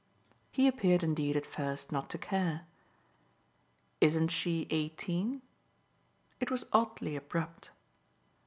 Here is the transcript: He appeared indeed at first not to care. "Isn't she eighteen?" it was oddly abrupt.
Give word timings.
He 0.51 0.67
appeared 0.67 1.03
indeed 1.03 1.35
at 1.35 1.45
first 1.45 1.91
not 1.91 2.09
to 2.09 2.17
care. 2.17 2.65
"Isn't 3.99 4.29
she 4.29 4.65
eighteen?" 4.71 5.43
it 6.39 6.49
was 6.49 6.65
oddly 6.73 7.15
abrupt. 7.15 7.69